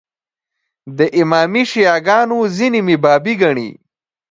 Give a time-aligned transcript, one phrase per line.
[0.97, 3.69] د امامي شیعه ګانو ځینې مې بابي ګڼي.